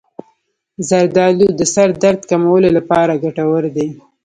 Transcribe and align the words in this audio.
زردآلو 0.89 1.47
د 1.59 1.61
سر 1.73 1.89
درد 2.03 2.21
کمولو 2.29 2.69
لپاره 2.77 3.21
ګټور 3.23 3.63
دي. 3.75 3.87